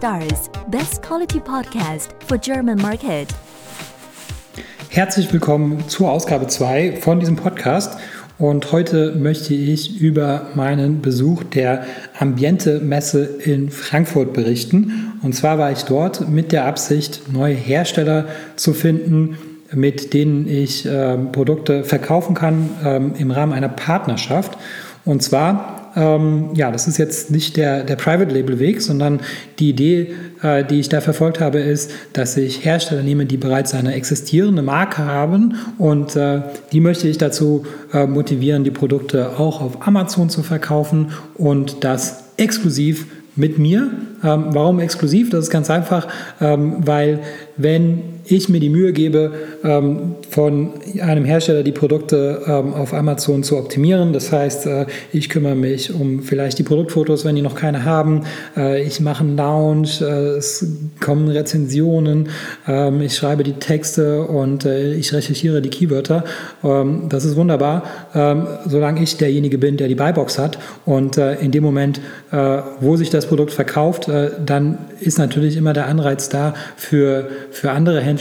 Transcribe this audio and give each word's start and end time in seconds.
Stars, 0.00 0.48
best 0.70 1.02
quality 1.02 1.40
podcast 1.40 2.14
for 2.26 2.38
German 2.38 2.80
market. 2.80 3.28
Herzlich 4.88 5.30
willkommen 5.30 5.90
zur 5.90 6.10
Ausgabe 6.10 6.46
2 6.46 6.96
von 7.02 7.20
diesem 7.20 7.36
Podcast. 7.36 7.98
Und 8.38 8.72
heute 8.72 9.14
möchte 9.14 9.52
ich 9.52 10.00
über 10.00 10.46
meinen 10.54 11.02
Besuch 11.02 11.44
der 11.44 11.84
Ambiente 12.18 12.80
Messe 12.80 13.26
in 13.26 13.68
Frankfurt 13.68 14.32
berichten. 14.32 15.18
Und 15.22 15.34
zwar 15.34 15.58
war 15.58 15.70
ich 15.70 15.82
dort 15.82 16.30
mit 16.30 16.52
der 16.52 16.64
Absicht, 16.64 17.30
neue 17.30 17.54
Hersteller 17.54 18.24
zu 18.56 18.72
finden, 18.72 19.36
mit 19.70 20.14
denen 20.14 20.48
ich 20.48 20.86
äh, 20.86 21.18
Produkte 21.18 21.84
verkaufen 21.84 22.34
kann 22.34 22.70
äh, 22.82 23.20
im 23.20 23.30
Rahmen 23.30 23.52
einer 23.52 23.68
Partnerschaft. 23.68 24.56
Und 25.04 25.22
zwar 25.22 25.79
ähm, 25.96 26.50
ja, 26.54 26.70
das 26.70 26.86
ist 26.86 26.98
jetzt 26.98 27.30
nicht 27.30 27.56
der, 27.56 27.84
der 27.84 27.96
Private 27.96 28.32
Label 28.32 28.58
Weg, 28.58 28.82
sondern 28.82 29.20
die 29.58 29.70
Idee, 29.70 30.14
äh, 30.42 30.64
die 30.64 30.80
ich 30.80 30.88
da 30.88 31.00
verfolgt 31.00 31.40
habe, 31.40 31.58
ist, 31.58 31.90
dass 32.12 32.36
ich 32.36 32.64
Hersteller 32.64 33.02
nehme, 33.02 33.26
die 33.26 33.36
bereits 33.36 33.74
eine 33.74 33.94
existierende 33.94 34.62
Marke 34.62 35.04
haben 35.04 35.54
und 35.78 36.16
äh, 36.16 36.42
die 36.72 36.80
möchte 36.80 37.08
ich 37.08 37.18
dazu 37.18 37.64
äh, 37.92 38.06
motivieren, 38.06 38.64
die 38.64 38.70
Produkte 38.70 39.38
auch 39.38 39.60
auf 39.60 39.86
Amazon 39.86 40.30
zu 40.30 40.42
verkaufen 40.42 41.12
und 41.34 41.84
das 41.84 42.24
exklusiv 42.36 43.06
mit 43.36 43.58
mir. 43.58 43.90
Ähm, 44.22 44.46
warum 44.50 44.80
exklusiv? 44.80 45.30
Das 45.30 45.44
ist 45.44 45.50
ganz 45.50 45.70
einfach, 45.70 46.08
ähm, 46.40 46.76
weil 46.86 47.20
wenn 47.56 48.02
ich 48.30 48.48
mir 48.48 48.60
die 48.60 48.68
Mühe 48.68 48.92
gebe, 48.92 49.32
ähm, 49.64 50.14
von 50.30 50.70
einem 51.00 51.24
Hersteller 51.24 51.62
die 51.62 51.72
Produkte 51.72 52.42
ähm, 52.46 52.72
auf 52.74 52.94
Amazon 52.94 53.42
zu 53.42 53.56
optimieren. 53.58 54.12
Das 54.12 54.30
heißt, 54.32 54.66
äh, 54.66 54.86
ich 55.12 55.28
kümmere 55.28 55.56
mich 55.56 55.92
um 55.92 56.22
vielleicht 56.22 56.58
die 56.58 56.62
Produktfotos, 56.62 57.24
wenn 57.24 57.34
die 57.34 57.42
noch 57.42 57.56
keine 57.56 57.84
haben. 57.84 58.22
Äh, 58.56 58.82
ich 58.84 59.00
mache 59.00 59.24
einen 59.24 59.36
Lounge, 59.36 59.88
äh, 60.00 60.36
es 60.36 60.64
kommen 61.00 61.28
Rezensionen, 61.28 62.28
ähm, 62.68 63.00
ich 63.00 63.16
schreibe 63.16 63.42
die 63.42 63.54
Texte 63.54 64.22
und 64.22 64.64
ich 64.64 65.12
recherchiere 65.12 65.62
die 65.62 65.70
Keywörter. 65.70 66.24
das 67.08 67.24
ist 67.24 67.36
wunderbar, 67.36 67.84
solange 68.66 69.02
ich 69.02 69.16
derjenige 69.16 69.58
bin, 69.58 69.76
der 69.76 69.88
die 69.88 69.94
Buybox 69.94 70.38
hat. 70.38 70.58
Und 70.84 71.16
in 71.16 71.50
dem 71.50 71.62
Moment, 71.62 72.00
wo 72.80 72.96
sich 72.96 73.10
das 73.10 73.26
Produkt 73.26 73.52
verkauft, 73.52 74.08
dann 74.44 74.78
ist 75.00 75.18
natürlich 75.18 75.56
immer 75.56 75.72
der 75.72 75.86
Anreiz 75.86 76.28
da 76.28 76.54
für, 76.76 77.28
für 77.50 77.70
andere 77.70 78.00
Händler 78.00 78.19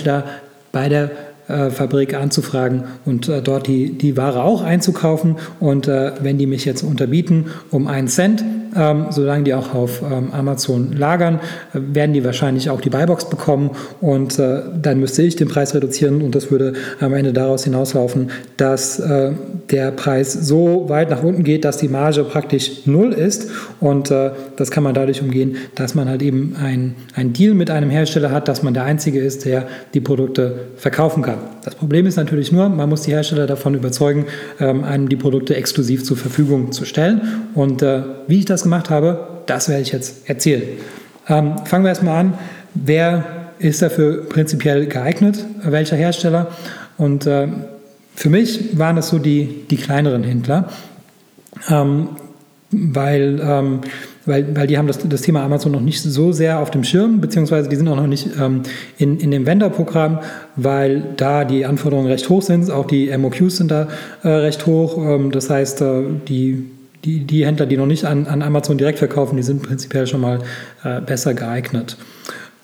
bei 0.72 0.89
der 0.89 1.11
äh, 1.47 1.72
Fabrik 1.72 2.14
anzufragen 2.14 2.83
und 3.05 3.28
äh, 3.28 3.42
dort 3.42 3.67
die, 3.67 3.97
die 3.97 4.16
Ware 4.17 4.44
auch 4.44 4.61
einzukaufen. 4.61 5.38
Und 5.59 5.88
äh, 5.88 6.11
wenn 6.22 6.38
die 6.38 6.45
mich 6.45 6.66
jetzt 6.66 6.83
unterbieten 6.83 7.47
um 7.72 7.88
einen 7.88 8.08
Cent, 8.08 8.44
ähm, 8.75 9.07
solange 9.09 9.43
die 9.43 9.53
auch 9.53 9.73
auf 9.73 10.01
ähm, 10.01 10.31
Amazon 10.31 10.93
lagern, 10.93 11.39
äh, 11.73 11.79
werden 11.93 12.13
die 12.13 12.23
wahrscheinlich 12.23 12.69
auch 12.69 12.81
die 12.81 12.89
Buybox 12.89 13.29
bekommen. 13.29 13.71
Und 14.01 14.39
äh, 14.39 14.61
dann 14.81 14.99
müsste 14.99 15.23
ich 15.23 15.35
den 15.35 15.47
Preis 15.47 15.73
reduzieren. 15.73 16.21
Und 16.21 16.35
das 16.35 16.51
würde 16.51 16.73
am 16.99 17.13
Ende 17.13 17.33
daraus 17.33 17.63
hinauslaufen, 17.63 18.31
dass 18.57 18.99
äh, 18.99 19.31
der 19.69 19.91
Preis 19.91 20.33
so 20.33 20.85
weit 20.89 21.09
nach 21.09 21.23
unten 21.23 21.43
geht, 21.43 21.65
dass 21.65 21.77
die 21.77 21.87
Marge 21.87 22.23
praktisch 22.23 22.85
null 22.85 23.13
ist. 23.13 23.49
Und 23.79 24.11
äh, 24.11 24.31
das 24.55 24.71
kann 24.71 24.83
man 24.83 24.93
dadurch 24.93 25.21
umgehen, 25.21 25.57
dass 25.75 25.95
man 25.95 26.09
halt 26.09 26.21
eben 26.21 26.55
ein, 26.61 26.95
ein 27.15 27.33
Deal 27.33 27.53
mit 27.53 27.71
einem 27.71 27.89
Hersteller 27.89 28.31
hat, 28.31 28.47
dass 28.47 28.63
man 28.63 28.73
der 28.73 28.83
Einzige 28.83 29.19
ist, 29.19 29.45
der 29.45 29.67
die 29.93 30.01
Produkte 30.01 30.67
verkaufen 30.75 31.23
kann. 31.23 31.37
Das 31.63 31.75
Problem 31.75 32.05
ist 32.05 32.15
natürlich 32.15 32.51
nur, 32.51 32.69
man 32.69 32.89
muss 32.89 33.03
die 33.03 33.11
Hersteller 33.11 33.47
davon 33.47 33.73
überzeugen, 33.73 34.25
ähm, 34.59 34.83
einem 34.83 35.09
die 35.09 35.15
Produkte 35.15 35.55
exklusiv 35.55 36.03
zur 36.03 36.17
Verfügung 36.17 36.71
zu 36.71 36.85
stellen. 36.85 37.21
Und 37.53 37.81
äh, 37.81 38.01
wie 38.30 38.39
ich 38.39 38.45
das 38.45 38.63
gemacht 38.63 38.91
habe, 38.91 39.27
das 39.47 39.69
werde 39.69 39.81
ich 39.81 39.91
jetzt 39.91 40.30
erzählen. 40.30 40.61
Ähm, 41.27 41.55
fangen 41.66 41.83
wir 41.83 41.89
erstmal 41.89 42.19
an. 42.19 42.33
Wer 42.75 43.23
ist 43.58 43.81
dafür 43.81 44.30
prinzipiell 44.30 44.86
geeignet? 44.86 45.43
Welcher 45.64 45.95
Hersteller? 45.95 46.48
Und 46.98 47.26
äh, 47.26 47.48
für 48.15 48.30
mich 48.30 48.77
waren 48.77 48.98
das 48.98 49.09
so 49.09 49.17
die, 49.17 49.65
die 49.71 49.77
kleineren 49.77 50.23
Händler, 50.23 50.70
ähm, 51.70 52.09
weil, 52.70 53.42
ähm, 53.43 53.80
weil, 54.27 54.55
weil 54.55 54.67
die 54.67 54.77
haben 54.77 54.86
das, 54.86 54.99
das 54.99 55.23
Thema 55.23 55.42
Amazon 55.42 55.71
noch 55.71 55.82
nicht 55.82 56.03
so 56.03 56.32
sehr 56.32 56.59
auf 56.59 56.70
dem 56.70 56.83
Schirm, 56.83 57.21
beziehungsweise 57.21 57.67
die 57.67 57.76
sind 57.76 57.87
auch 57.87 57.95
noch 57.95 58.05
nicht 58.05 58.27
ähm, 58.39 58.61
in, 58.99 59.20
in 59.20 59.32
dem 59.32 59.48
Vendor-Programm, 59.48 60.20
weil 60.55 61.03
da 61.17 61.45
die 61.45 61.65
Anforderungen 61.65 62.08
recht 62.08 62.30
hoch 62.30 62.43
sind, 62.43 62.70
auch 62.70 62.86
die 62.86 63.09
MOQs 63.17 63.58
sind 63.58 63.71
da 63.71 63.87
äh, 64.21 64.27
recht 64.27 64.67
hoch. 64.67 64.99
Ähm, 64.99 65.32
das 65.32 65.49
heißt, 65.49 65.82
äh, 65.82 66.03
die 66.27 66.65
die, 67.05 67.20
die 67.21 67.45
Händler, 67.45 67.65
die 67.65 67.77
noch 67.77 67.86
nicht 67.86 68.05
an, 68.05 68.27
an 68.27 68.42
Amazon 68.42 68.77
direkt 68.77 68.99
verkaufen, 68.99 69.37
die 69.37 69.43
sind 69.43 69.64
prinzipiell 69.64 70.08
schon 70.08 70.21
mal 70.21 70.39
äh, 70.83 71.02
besser 71.02 71.33
geeignet. 71.33 71.98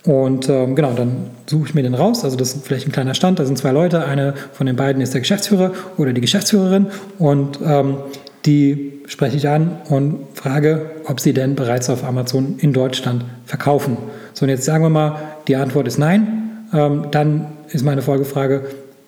Und 0.05 0.49
ähm, 0.49 0.75
genau, 0.75 0.93
dann 0.93 1.31
suche 1.47 1.69
ich 1.69 1.73
mir 1.73 1.81
den 1.81 1.95
raus. 1.95 2.23
Also 2.23 2.37
das 2.37 2.53
ist 2.53 2.67
vielleicht 2.67 2.87
ein 2.87 2.91
kleiner 2.91 3.15
Stand. 3.15 3.39
Da 3.39 3.45
sind 3.45 3.57
zwei 3.57 3.71
Leute. 3.71 4.05
Eine 4.05 4.35
von 4.53 4.67
den 4.67 4.75
beiden 4.75 5.01
ist 5.01 5.13
der 5.13 5.21
Geschäftsführer 5.21 5.71
oder 5.97 6.13
die 6.13 6.21
Geschäftsführerin. 6.21 6.87
Und 7.17 7.59
ähm, 7.65 7.97
die 8.45 8.99
spreche 9.07 9.37
ich 9.37 9.49
an 9.49 9.79
und 9.89 10.19
frage, 10.35 10.91
ob 11.05 11.19
sie 11.19 11.33
denn 11.33 11.55
bereits 11.55 11.89
auf 11.89 12.03
Amazon 12.03 12.55
in 12.59 12.71
Deutschland 12.71 13.25
verkaufen. 13.45 13.97
So, 14.33 14.45
und 14.45 14.49
jetzt 14.49 14.65
sagen 14.65 14.83
wir 14.83 14.89
mal, 14.89 15.17
die 15.47 15.55
Antwort 15.55 15.87
ist 15.87 15.97
nein. 15.97 16.67
Ähm, 16.71 17.07
dann 17.09 17.47
ist 17.71 17.83
meine 17.83 18.03
Folgefrage, 18.03 18.65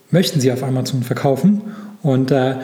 möchten 0.09 0.39
Sie 0.39 0.51
auf 0.51 0.63
Amazon 0.63 1.03
verkaufen? 1.03 1.61
Und 2.01 2.31
äh, 2.31 2.55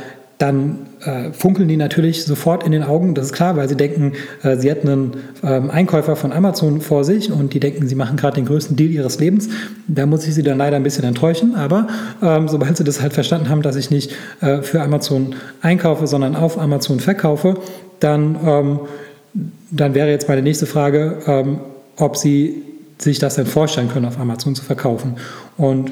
dann 0.43 0.87
äh, 1.05 1.31
funkeln 1.31 1.69
die 1.69 1.77
natürlich 1.77 2.25
sofort 2.25 2.65
in 2.65 2.73
den 2.73 2.83
Augen, 2.83 3.15
das 3.15 3.27
ist 3.27 3.33
klar, 3.33 3.55
weil 3.55 3.69
sie 3.69 3.77
denken, 3.77 4.11
äh, 4.43 4.57
sie 4.57 4.69
hätten 4.69 4.89
einen 4.89 5.11
ähm, 5.41 5.71
Einkäufer 5.71 6.17
von 6.17 6.33
Amazon 6.33 6.81
vor 6.81 7.05
sich 7.05 7.31
und 7.31 7.53
die 7.53 7.61
denken, 7.61 7.87
sie 7.87 7.95
machen 7.95 8.17
gerade 8.17 8.35
den 8.35 8.45
größten 8.45 8.75
Deal 8.75 8.91
ihres 8.91 9.21
Lebens. 9.21 9.47
Da 9.87 10.05
muss 10.05 10.27
ich 10.27 10.35
sie 10.35 10.43
dann 10.43 10.57
leider 10.57 10.75
ein 10.75 10.83
bisschen 10.83 11.05
enttäuschen, 11.05 11.55
aber 11.55 11.87
ähm, 12.21 12.49
sobald 12.49 12.75
sie 12.75 12.83
das 12.83 13.01
halt 13.01 13.13
verstanden 13.13 13.47
haben, 13.47 13.61
dass 13.61 13.77
ich 13.77 13.89
nicht 13.89 14.11
äh, 14.41 14.61
für 14.61 14.81
Amazon 14.81 15.35
einkaufe, 15.61 16.07
sondern 16.07 16.35
auf 16.35 16.59
Amazon 16.59 16.99
verkaufe, 16.99 17.55
dann, 18.01 18.37
ähm, 18.45 18.79
dann 19.71 19.93
wäre 19.93 20.09
jetzt 20.09 20.27
meine 20.27 20.41
nächste 20.41 20.65
Frage, 20.65 21.19
ähm, 21.25 21.61
ob 21.95 22.17
sie 22.17 22.63
sich 22.97 23.17
das 23.17 23.35
denn 23.35 23.45
vorstellen 23.45 23.87
können, 23.87 24.07
auf 24.07 24.19
Amazon 24.19 24.55
zu 24.55 24.63
verkaufen. 24.65 25.15
Und 25.55 25.89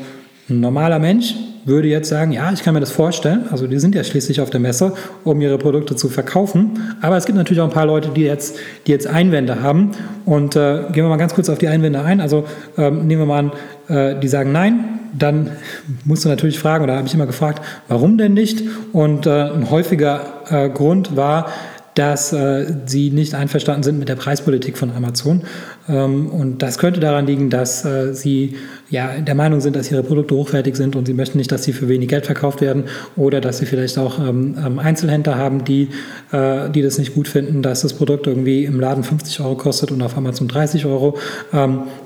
ein 0.49 0.59
normaler 0.59 0.99
Mensch 0.99 1.35
würde 1.65 1.87
jetzt 1.87 2.09
sagen, 2.09 2.31
ja, 2.31 2.51
ich 2.51 2.63
kann 2.63 2.73
mir 2.73 2.79
das 2.79 2.91
vorstellen. 2.91 3.45
Also 3.51 3.67
die 3.67 3.79
sind 3.79 3.95
ja 3.95 4.03
schließlich 4.03 4.41
auf 4.41 4.49
der 4.49 4.59
Messe, 4.59 4.93
um 5.23 5.41
ihre 5.41 5.57
Produkte 5.57 5.95
zu 5.95 6.09
verkaufen. 6.09 6.95
Aber 7.01 7.17
es 7.17 7.25
gibt 7.25 7.37
natürlich 7.37 7.61
auch 7.61 7.67
ein 7.67 7.73
paar 7.73 7.85
Leute, 7.85 8.09
die 8.09 8.21
jetzt, 8.21 8.57
die 8.87 8.91
jetzt 8.91 9.07
Einwände 9.07 9.61
haben. 9.61 9.91
Und 10.25 10.55
äh, 10.55 10.83
gehen 10.91 11.03
wir 11.03 11.09
mal 11.09 11.17
ganz 11.17 11.33
kurz 11.33 11.49
auf 11.49 11.57
die 11.57 11.67
Einwände 11.67 12.01
ein. 12.01 12.21
Also 12.21 12.45
ähm, 12.77 13.07
nehmen 13.07 13.21
wir 13.21 13.25
mal 13.25 13.39
an, 13.39 13.51
äh, 13.87 14.19
die 14.19 14.27
sagen 14.27 14.51
nein. 14.51 14.99
Dann 15.17 15.51
musst 16.05 16.25
du 16.25 16.29
natürlich 16.29 16.59
fragen, 16.59 16.83
oder 16.83 16.95
habe 16.95 17.07
ich 17.07 17.13
immer 17.13 17.27
gefragt, 17.27 17.63
warum 17.87 18.17
denn 18.17 18.33
nicht? 18.33 18.63
Und 18.93 19.25
äh, 19.25 19.51
ein 19.51 19.69
häufiger 19.69 20.21
äh, 20.49 20.69
Grund 20.69 21.15
war, 21.15 21.47
dass 21.95 22.31
äh, 22.31 22.73
sie 22.85 23.09
nicht 23.09 23.35
einverstanden 23.35 23.83
sind 23.83 23.99
mit 23.99 24.07
der 24.07 24.15
Preispolitik 24.15 24.77
von 24.77 24.91
Amazon. 24.91 25.43
Ähm, 25.91 26.27
und 26.27 26.61
das 26.63 26.77
könnte 26.77 26.99
daran 26.99 27.27
liegen, 27.27 27.49
dass 27.49 27.85
äh, 27.85 28.13
sie 28.13 28.55
ja, 28.89 29.19
der 29.19 29.35
Meinung 29.35 29.61
sind, 29.61 29.75
dass 29.75 29.91
ihre 29.91 30.03
Produkte 30.03 30.35
hochwertig 30.35 30.75
sind 30.75 30.95
und 30.95 31.05
sie 31.05 31.13
möchten 31.13 31.37
nicht, 31.37 31.51
dass 31.51 31.63
sie 31.63 31.73
für 31.73 31.87
wenig 31.87 32.09
Geld 32.09 32.25
verkauft 32.25 32.61
werden 32.61 32.85
oder 33.15 33.39
dass 33.41 33.59
sie 33.59 33.65
vielleicht 33.65 33.97
auch 33.97 34.19
ähm, 34.19 34.57
ähm 34.65 34.79
Einzelhändler 34.79 35.37
haben, 35.37 35.63
die, 35.63 35.89
äh, 36.31 36.69
die 36.69 36.81
das 36.81 36.97
nicht 36.97 37.13
gut 37.13 37.27
finden, 37.27 37.61
dass 37.61 37.81
das 37.81 37.93
Produkt 37.93 38.27
irgendwie 38.27 38.65
im 38.65 38.79
Laden 38.79 39.03
50 39.03 39.39
Euro 39.41 39.55
kostet 39.55 39.91
und 39.91 40.01
auf 40.01 40.17
Amazon 40.17 40.47
30 40.47 40.85
Euro. 40.85 41.17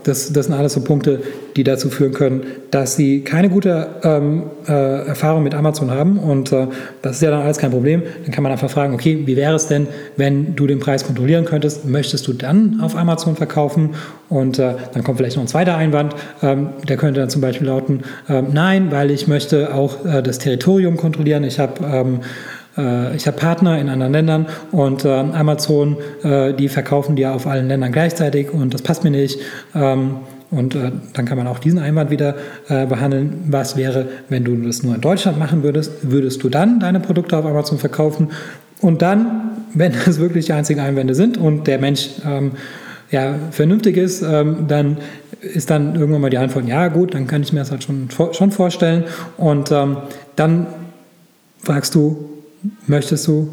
Das, 0.04 0.32
das 0.34 0.46
sind 0.46 0.56
alles 0.56 0.74
so 0.74 0.82
Punkte, 0.82 1.22
die 1.56 1.64
dazu 1.64 1.90
führen 1.90 2.14
können, 2.14 2.44
dass 2.76 2.98
sie 2.98 3.22
keine 3.22 3.48
gute 3.48 3.88
ähm, 4.04 4.44
äh, 4.68 5.08
Erfahrung 5.08 5.44
mit 5.44 5.56
Amazon 5.56 5.92
haben 5.92 6.20
und 6.20 6.52
äh, 6.52 6.68
das 7.02 7.16
ist 7.16 7.22
ja 7.22 7.32
dann 7.32 7.42
alles 7.42 7.58
kein 7.58 7.72
Problem. 7.72 8.04
Dann 8.24 8.34
kann 8.34 8.44
man 8.44 8.52
einfach 8.52 8.70
fragen, 8.70 8.94
okay, 8.94 9.24
wie 9.26 9.38
wäre 9.38 9.56
es 9.56 9.68
denn, 9.68 9.88
wenn 10.18 10.58
du 10.58 10.68
den 10.68 10.80
Preis 10.80 11.06
kontrollieren 11.06 11.46
könntest? 11.46 11.86
Möchtest 11.86 12.28
du 12.28 12.34
dann 12.34 12.82
auf 12.82 12.98
Amazon 12.98 13.38
verkaufen? 13.38 13.92
Und 14.28 14.60
äh, 14.60 14.74
dann 14.94 15.06
kommt 15.06 15.20
vielleicht 15.20 15.38
noch 15.38 15.44
ein 15.46 15.48
zweiter 15.48 15.78
Einwand. 15.78 16.16
Ähm, 16.44 16.72
der 16.86 16.98
könnte 16.98 17.22
dann 17.22 17.30
zum 17.30 17.40
Beispiel 17.40 17.66
lauten, 17.66 18.04
äh, 18.28 18.42
nein, 18.42 18.92
weil 18.92 19.10
ich 19.10 19.26
möchte 19.26 19.74
auch 19.74 20.04
äh, 20.04 20.22
das 20.22 20.40
Territorium 20.40 20.98
kontrollieren. 20.98 21.46
Ich 21.46 21.60
habe 21.60 21.74
ähm, 21.82 22.20
äh, 22.78 23.16
ich 23.16 23.26
habe 23.26 23.38
Partner 23.38 23.80
in 23.80 23.88
anderen 23.88 24.12
Ländern 24.12 24.48
und 24.74 25.06
äh, 25.06 25.12
Amazon, 25.12 25.96
äh, 26.24 26.54
die 26.54 26.68
verkaufen 26.68 27.16
die 27.16 27.22
ja 27.22 27.34
auf 27.34 27.48
allen 27.48 27.70
Ländern 27.70 27.94
gleichzeitig 27.94 28.52
und 28.52 28.74
das 28.74 28.82
passt 28.82 29.06
mir 29.06 29.12
nicht. 29.12 29.40
Ähm, 29.74 30.18
und 30.52 30.76
äh, 30.76 30.92
dann 31.14 31.26
kann 31.26 31.38
man 31.38 31.48
auch 31.48 31.60
diesen 31.60 31.80
Einwand 31.80 32.12
wieder 32.12 32.36
äh, 32.68 32.86
behandeln. 32.86 33.44
Was 33.48 33.76
wäre, 33.78 34.08
wenn 34.30 34.44
du 34.44 34.56
das 34.56 34.84
nur 34.84 34.96
in 34.96 35.02
Deutschland 35.02 35.40
machen 35.40 35.64
würdest? 35.64 35.92
Würdest 36.04 36.44
du 36.44 36.50
dann 36.50 36.80
deine 36.80 37.00
Produkte 37.00 37.38
auf 37.38 37.46
Amazon 37.46 37.78
verkaufen? 37.78 38.30
Und 38.82 39.02
dann, 39.02 39.52
wenn 39.74 39.94
das 40.06 40.20
wirklich 40.20 40.46
die 40.46 40.54
einzigen 40.54 40.80
Einwände 40.80 41.16
sind 41.16 41.38
und 41.38 41.68
der 41.68 41.80
Mensch 41.80 42.10
ähm, 42.26 42.52
ja, 43.12 43.36
vernünftig 43.52 43.98
ist, 43.98 44.22
ähm, 44.22 44.68
dann 44.68 44.98
ist 45.42 45.70
dann 45.70 45.96
irgendwann 45.96 46.22
mal 46.22 46.30
die 46.30 46.38
Antwort, 46.38 46.68
ja 46.68 46.88
gut, 46.88 47.14
dann 47.14 47.28
kann 47.28 47.44
ich 47.44 47.54
mir 47.54 47.60
das 47.60 47.72
halt 47.72 47.84
schon, 47.84 48.10
schon 48.32 48.52
vorstellen. 48.52 49.04
Und 49.38 49.72
ähm, 49.72 49.98
dann 50.36 50.68
fragst 51.60 51.94
du, 51.96 52.30
möchtest 52.88 53.28
du 53.28 53.50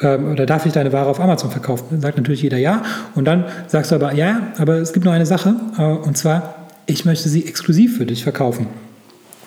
ähm, 0.00 0.32
oder 0.32 0.46
darf 0.46 0.66
ich 0.66 0.72
deine 0.72 0.92
Ware 0.92 1.08
auf 1.08 1.20
Amazon 1.20 1.50
verkaufen? 1.50 1.86
Dann 1.90 2.00
sagt 2.00 2.16
natürlich 2.16 2.42
jeder 2.42 2.58
ja. 2.58 2.82
Und 3.14 3.24
dann 3.24 3.44
sagst 3.66 3.90
du 3.90 3.94
aber, 3.94 4.14
ja, 4.14 4.42
aber 4.58 4.74
es 4.74 4.92
gibt 4.92 5.04
nur 5.04 5.14
eine 5.14 5.26
Sache, 5.26 5.54
äh, 5.78 5.82
und 5.82 6.16
zwar, 6.16 6.66
ich 6.86 7.04
möchte 7.04 7.28
sie 7.28 7.46
exklusiv 7.46 7.96
für 7.98 8.06
dich 8.06 8.22
verkaufen. 8.22 8.66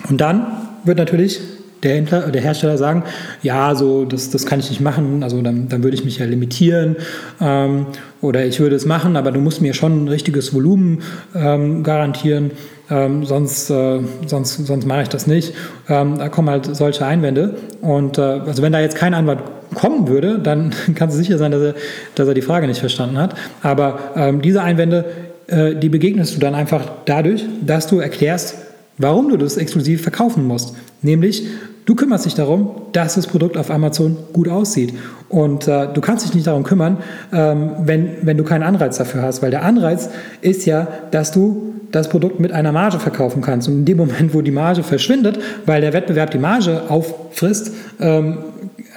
Und 0.10 0.20
dann 0.22 0.48
wird 0.84 0.98
natürlich 0.98 1.40
der, 1.84 1.96
Händler, 1.96 2.22
der 2.30 2.42
Hersteller 2.42 2.78
sagen, 2.78 3.04
ja, 3.42 3.76
so 3.76 4.06
das, 4.06 4.30
das 4.30 4.46
kann 4.46 4.60
ich 4.60 4.70
nicht 4.70 4.82
machen, 4.82 5.24
also 5.24 5.42
dann, 5.42 5.70
dann 5.70 5.84
würde 5.84 5.96
ich 5.96 6.04
mich 6.04 6.18
ja 6.18 6.26
limitieren 6.26 6.98
ähm, 7.40 7.88
oder 8.22 8.46
ich 8.46 8.60
würde 8.60 8.76
es 8.76 8.86
machen, 8.86 9.16
aber 9.16 9.32
du 9.32 9.40
musst 9.40 9.62
mir 9.62 9.74
schon 9.74 10.04
ein 10.04 10.08
richtiges 10.10 10.54
Volumen 10.54 11.04
ähm, 11.34 11.84
garantieren, 11.84 12.52
ähm, 12.90 13.24
sonst, 13.24 13.70
äh, 13.70 14.00
sonst, 14.26 14.66
sonst 14.66 14.86
mache 14.86 15.04
ich 15.04 15.10
das 15.10 15.28
nicht. 15.28 15.54
Ähm, 15.88 16.18
da 16.18 16.28
kommen 16.28 16.50
halt 16.50 16.76
solche 16.76 17.06
Einwände 17.06 17.56
und 17.82 18.18
äh, 18.18 18.22
also 18.22 18.62
wenn 18.62 18.74
da 18.74 18.82
jetzt 18.82 18.98
kein 18.98 19.14
Anwalt 19.14 19.40
kommen 19.80 20.08
würde, 20.08 20.40
dann 20.40 20.74
kannst 20.96 21.16
du 21.16 21.22
sicher 21.22 21.38
sein, 21.38 21.52
dass 21.52 21.62
er, 21.62 21.76
dass 22.16 22.28
er 22.28 22.34
die 22.34 22.42
Frage 22.42 22.68
nicht 22.68 22.80
verstanden 22.80 23.18
hat. 23.18 23.36
Aber 23.64 24.00
ähm, 24.16 24.42
diese 24.42 24.62
Einwände, 24.62 25.06
äh, 25.48 25.76
die 25.76 25.90
begegnest 25.90 26.36
du 26.36 26.40
dann 26.40 26.56
einfach 26.56 26.90
dadurch, 27.06 27.46
dass 27.66 27.88
du 27.88 28.00
erklärst, 28.00 28.56
warum 28.98 29.30
du 29.30 29.38
das 29.38 29.58
exklusiv 29.58 30.02
verkaufen 30.02 30.46
musst. 30.46 30.76
Nämlich, 31.02 31.46
du 31.86 31.96
kümmerst 31.96 32.26
dich 32.26 32.36
darum, 32.36 32.70
dass 32.92 33.16
das 33.16 33.28
Produkt 33.28 33.58
auf 33.58 33.72
Amazon 33.72 34.18
gut 34.34 34.50
aussieht. 34.50 34.94
Und 35.30 35.68
äh, 35.68 35.88
du 35.94 36.02
kannst 36.02 36.26
dich 36.26 36.34
nicht 36.34 36.48
darum 36.48 36.64
kümmern, 36.64 36.98
ähm, 37.32 37.72
wenn, 37.84 38.18
wenn 38.24 38.38
du 38.38 38.44
keinen 38.44 38.64
Anreiz 38.64 38.98
dafür 38.98 39.22
hast. 39.22 39.42
Weil 39.42 39.52
der 39.52 39.64
Anreiz 39.64 40.10
ist 40.42 40.66
ja, 40.66 40.88
dass 41.12 41.32
du 41.32 41.74
das 41.92 42.10
Produkt 42.10 42.40
mit 42.40 42.52
einer 42.52 42.72
Marge 42.72 43.00
verkaufen 43.00 43.42
kannst. 43.42 43.68
Und 43.68 43.80
in 43.80 43.86
dem 43.86 43.98
Moment, 43.98 44.34
wo 44.34 44.42
die 44.42 44.52
Marge 44.52 44.84
verschwindet, 44.84 45.40
weil 45.66 45.82
der 45.82 45.94
Wettbewerb 45.94 46.32
die 46.32 46.38
Marge 46.38 46.84
auffrisst, 46.90 47.72
ähm, 48.00 48.38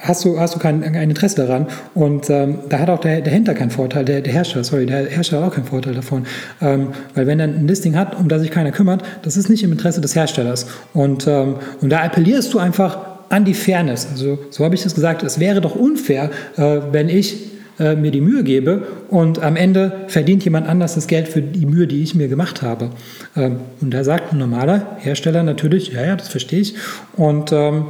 hast 0.03 0.25
du, 0.25 0.39
hast 0.39 0.53
du 0.53 0.59
kein, 0.59 0.81
kein 0.81 1.09
Interesse 1.09 1.35
daran. 1.37 1.67
Und 1.95 2.29
ähm, 2.29 2.59
da 2.69 2.79
hat 2.79 2.89
auch 2.89 2.99
der, 2.99 3.21
der 3.21 3.33
Händler 3.33 3.53
keinen 3.53 3.71
Vorteil, 3.71 4.05
der, 4.05 4.21
der 4.21 4.33
Hersteller, 4.33 4.63
sorry, 4.63 4.85
der 4.85 5.05
Hersteller 5.07 5.41
hat 5.41 5.51
auch 5.51 5.55
keinen 5.55 5.65
Vorteil 5.65 5.95
davon. 5.95 6.25
Ähm, 6.61 6.89
weil 7.15 7.25
wenn 7.25 7.39
er 7.39 7.47
ein 7.47 7.67
Listing 7.67 7.95
hat, 7.95 8.19
um 8.19 8.27
das 8.27 8.41
sich 8.41 8.51
keiner 8.51 8.71
kümmert, 8.71 9.03
das 9.23 9.37
ist 9.37 9.49
nicht 9.49 9.63
im 9.63 9.71
Interesse 9.71 10.01
des 10.01 10.15
Herstellers. 10.15 10.67
Und, 10.93 11.25
ähm, 11.27 11.55
und 11.81 11.89
da 11.89 12.03
appellierst 12.03 12.53
du 12.53 12.59
einfach 12.59 12.97
an 13.29 13.45
die 13.45 13.53
Fairness. 13.53 14.07
Also 14.11 14.37
so 14.51 14.63
habe 14.63 14.75
ich 14.75 14.83
das 14.83 14.93
gesagt. 14.93 15.23
Es 15.23 15.39
wäre 15.39 15.61
doch 15.61 15.75
unfair, 15.75 16.29
äh, 16.57 16.79
wenn 16.91 17.09
ich 17.09 17.53
äh, 17.79 17.95
mir 17.95 18.11
die 18.11 18.21
Mühe 18.21 18.43
gebe 18.43 18.83
und 19.09 19.41
am 19.41 19.55
Ende 19.55 20.03
verdient 20.07 20.43
jemand 20.43 20.67
anders 20.67 20.93
das 20.93 21.07
Geld 21.07 21.27
für 21.27 21.41
die 21.41 21.65
Mühe, 21.65 21.87
die 21.87 22.03
ich 22.03 22.13
mir 22.13 22.27
gemacht 22.27 22.61
habe. 22.61 22.91
Ähm, 23.35 23.57
und 23.81 23.91
da 23.91 24.03
sagt 24.03 24.31
ein 24.31 24.37
normaler 24.37 24.97
Hersteller 24.99 25.41
natürlich, 25.41 25.91
ja, 25.93 26.05
ja, 26.05 26.15
das 26.15 26.27
verstehe 26.27 26.59
ich. 26.59 26.75
Und 27.15 27.51
ähm, 27.51 27.85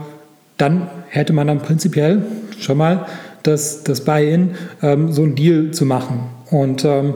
dann 0.58 0.88
hätte 1.10 1.34
man 1.34 1.48
dann 1.48 1.60
prinzipiell 1.60 2.24
schon 2.60 2.78
mal 2.78 3.06
das, 3.44 3.84
das 3.84 4.02
Buy-in, 4.02 4.52
ähm, 4.82 5.12
so 5.12 5.24
einen 5.24 5.36
Deal 5.36 5.72
zu 5.72 5.86
machen. 5.86 6.30
Und 6.50 6.86
ähm, 6.86 7.16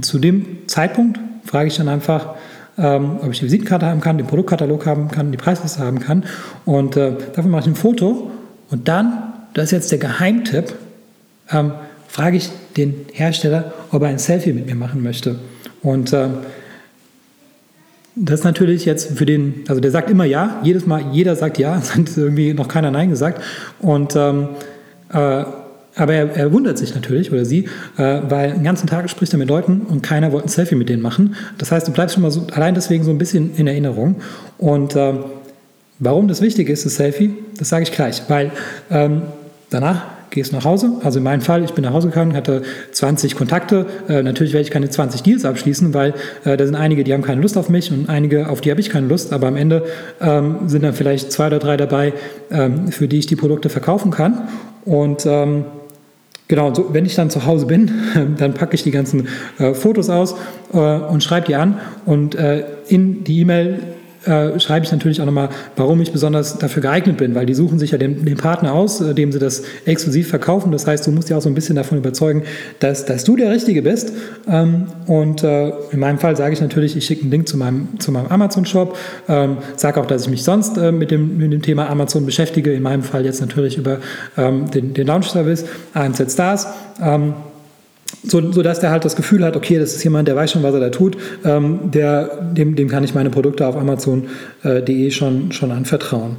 zu 0.00 0.18
dem 0.18 0.66
Zeitpunkt 0.66 1.20
frage 1.44 1.68
ich 1.68 1.76
dann 1.76 1.88
einfach, 1.88 2.34
ähm, 2.76 3.18
ob 3.22 3.30
ich 3.30 3.38
die 3.38 3.46
Visitenkarte 3.46 3.86
haben 3.86 4.00
kann, 4.00 4.18
den 4.18 4.26
Produktkatalog 4.26 4.86
haben 4.86 5.08
kann, 5.08 5.32
die 5.32 5.38
Preisliste 5.38 5.80
haben 5.80 6.00
kann. 6.00 6.24
Und 6.64 6.96
äh, 6.96 7.12
dafür 7.34 7.50
mache 7.50 7.62
ich 7.62 7.66
ein 7.68 7.74
Foto. 7.74 8.30
Und 8.70 8.88
dann, 8.88 9.32
das 9.54 9.66
ist 9.66 9.72
jetzt 9.72 9.92
der 9.92 9.98
Geheimtipp, 9.98 10.74
ähm, 11.50 11.72
frage 12.08 12.36
ich 12.36 12.50
den 12.76 13.06
Hersteller, 13.12 13.72
ob 13.90 14.02
er 14.02 14.08
ein 14.08 14.18
Selfie 14.18 14.52
mit 14.52 14.66
mir 14.66 14.74
machen 14.74 15.02
möchte. 15.02 15.38
Und 15.82 16.12
ähm, 16.12 16.38
das 18.20 18.40
ist 18.40 18.44
natürlich 18.44 18.84
jetzt 18.84 19.16
für 19.16 19.26
den, 19.26 19.64
also 19.68 19.80
der 19.80 19.90
sagt 19.90 20.10
immer 20.10 20.24
ja, 20.24 20.60
jedes 20.62 20.86
Mal, 20.86 21.04
jeder 21.12 21.36
sagt 21.36 21.58
ja, 21.58 21.76
es 21.82 21.94
hat 21.94 22.16
irgendwie 22.16 22.54
noch 22.54 22.68
keiner 22.68 22.90
Nein 22.90 23.10
gesagt. 23.10 23.42
Und 23.80 24.16
ähm, 24.16 24.48
äh, 25.12 25.44
aber 25.96 26.14
er, 26.14 26.36
er, 26.36 26.52
wundert 26.52 26.78
sich 26.78 26.94
natürlich, 26.94 27.32
oder 27.32 27.44
sie, 27.44 27.64
äh, 27.96 28.20
weil 28.28 28.52
den 28.52 28.62
ganzen 28.62 28.86
Tag 28.86 29.10
spricht 29.10 29.32
er 29.32 29.38
mit 29.38 29.48
Leuten 29.48 29.80
und 29.80 30.00
keiner 30.00 30.30
wollte 30.30 30.46
ein 30.46 30.50
Selfie 30.50 30.76
mit 30.76 30.88
denen 30.88 31.02
machen. 31.02 31.34
Das 31.58 31.72
heißt, 31.72 31.88
du 31.88 31.92
bleibst 31.92 32.14
schon 32.14 32.22
mal 32.22 32.30
so, 32.30 32.46
allein 32.52 32.74
deswegen 32.74 33.02
so 33.02 33.10
ein 33.10 33.18
bisschen 33.18 33.56
in 33.56 33.66
Erinnerung. 33.66 34.16
Und 34.58 34.94
äh, 34.94 35.14
warum 35.98 36.28
das 36.28 36.40
wichtig 36.40 36.68
ist, 36.68 36.86
das 36.86 36.94
Selfie, 36.94 37.34
das 37.58 37.68
sage 37.68 37.82
ich 37.82 37.90
gleich, 37.90 38.22
weil 38.28 38.52
ähm, 38.90 39.22
danach 39.70 40.17
gehst 40.30 40.52
nach 40.52 40.64
Hause. 40.64 40.92
Also 41.02 41.18
in 41.18 41.24
meinem 41.24 41.40
Fall, 41.40 41.64
ich 41.64 41.72
bin 41.72 41.84
nach 41.84 41.92
Hause 41.92 42.08
gegangen, 42.08 42.34
hatte 42.34 42.62
20 42.92 43.34
Kontakte. 43.34 43.86
Äh, 44.08 44.22
natürlich 44.22 44.52
werde 44.52 44.64
ich 44.64 44.70
keine 44.70 44.90
20 44.90 45.22
Deals 45.22 45.44
abschließen, 45.44 45.94
weil 45.94 46.14
äh, 46.44 46.56
da 46.56 46.64
sind 46.64 46.74
einige, 46.74 47.04
die 47.04 47.12
haben 47.12 47.22
keine 47.22 47.40
Lust 47.40 47.56
auf 47.56 47.68
mich 47.68 47.90
und 47.92 48.08
einige, 48.08 48.48
auf 48.48 48.60
die 48.60 48.70
habe 48.70 48.80
ich 48.80 48.90
keine 48.90 49.06
Lust. 49.06 49.32
Aber 49.32 49.46
am 49.46 49.56
Ende 49.56 49.84
ähm, 50.20 50.56
sind 50.66 50.84
dann 50.84 50.94
vielleicht 50.94 51.32
zwei 51.32 51.46
oder 51.48 51.58
drei 51.58 51.76
dabei, 51.76 52.12
ähm, 52.50 52.88
für 52.88 53.08
die 53.08 53.18
ich 53.18 53.26
die 53.26 53.36
Produkte 53.36 53.68
verkaufen 53.68 54.10
kann. 54.10 54.48
Und 54.84 55.26
ähm, 55.26 55.64
Genau, 56.48 56.72
so, 56.72 56.94
wenn 56.94 57.04
ich 57.04 57.14
dann 57.14 57.28
zu 57.28 57.44
Hause 57.44 57.66
bin, 57.66 57.90
dann 58.38 58.54
packe 58.54 58.74
ich 58.74 58.82
die 58.82 58.90
ganzen 58.90 59.28
äh, 59.58 59.74
Fotos 59.74 60.08
aus 60.08 60.34
äh, 60.72 60.78
und 60.78 61.22
schreibe 61.22 61.46
die 61.46 61.54
an. 61.54 61.78
Und 62.06 62.34
äh, 62.34 62.64
in 62.88 63.22
die 63.22 63.40
E-Mail 63.40 63.80
äh, 64.28 64.60
schreibe 64.60 64.84
ich 64.84 64.92
natürlich 64.92 65.20
auch 65.20 65.26
nochmal, 65.26 65.48
warum 65.76 66.00
ich 66.00 66.12
besonders 66.12 66.58
dafür 66.58 66.82
geeignet 66.82 67.16
bin, 67.16 67.34
weil 67.34 67.46
die 67.46 67.54
suchen 67.54 67.78
sich 67.78 67.92
ja 67.92 67.98
den, 67.98 68.24
den 68.24 68.36
Partner 68.36 68.74
aus, 68.74 69.00
äh, 69.00 69.14
dem 69.14 69.32
sie 69.32 69.38
das 69.38 69.62
exklusiv 69.86 70.28
verkaufen. 70.28 70.70
Das 70.70 70.86
heißt, 70.86 71.06
du 71.06 71.12
musst 71.12 71.28
dich 71.28 71.36
auch 71.36 71.40
so 71.40 71.48
ein 71.48 71.54
bisschen 71.54 71.76
davon 71.76 71.98
überzeugen, 71.98 72.42
dass, 72.80 73.04
dass 73.06 73.24
du 73.24 73.36
der 73.36 73.50
Richtige 73.50 73.82
bist. 73.82 74.12
Ähm, 74.48 74.86
und 75.06 75.42
äh, 75.42 75.72
in 75.90 76.00
meinem 76.00 76.18
Fall 76.18 76.36
sage 76.36 76.52
ich 76.52 76.60
natürlich, 76.60 76.96
ich 76.96 77.06
schicke 77.06 77.22
einen 77.22 77.30
Link 77.30 77.48
zu 77.48 77.56
meinem, 77.56 77.98
zu 77.98 78.12
meinem 78.12 78.26
Amazon-Shop, 78.26 78.96
ähm, 79.28 79.56
sage 79.76 80.00
auch, 80.00 80.06
dass 80.06 80.22
ich 80.24 80.30
mich 80.30 80.44
sonst 80.44 80.76
äh, 80.76 80.92
mit, 80.92 81.10
dem, 81.10 81.38
mit 81.38 81.52
dem 81.52 81.62
Thema 81.62 81.88
Amazon 81.88 82.26
beschäftige, 82.26 82.72
in 82.72 82.82
meinem 82.82 83.02
Fall 83.02 83.24
jetzt 83.24 83.40
natürlich 83.40 83.78
über 83.78 83.98
ähm, 84.36 84.70
den, 84.70 84.94
den 84.94 85.06
Launch-Service 85.06 85.64
AMZ 85.94 86.32
Stars. 86.32 86.66
Ähm, 87.00 87.34
so, 88.22 88.40
dass 88.40 88.80
der 88.80 88.90
halt 88.90 89.04
das 89.04 89.16
Gefühl 89.16 89.44
hat, 89.44 89.56
okay, 89.56 89.78
das 89.78 89.94
ist 89.94 90.04
jemand, 90.04 90.28
der 90.28 90.36
weiß 90.36 90.52
schon, 90.52 90.62
was 90.62 90.74
er 90.74 90.80
da 90.80 90.90
tut, 90.90 91.16
ähm, 91.44 91.90
der, 91.90 92.50
dem, 92.52 92.74
dem 92.74 92.88
kann 92.88 93.04
ich 93.04 93.14
meine 93.14 93.30
Produkte 93.30 93.66
auf 93.66 93.76
Amazon.de 93.76 95.06
äh, 95.06 95.10
schon, 95.10 95.52
schon 95.52 95.70
anvertrauen. 95.70 96.36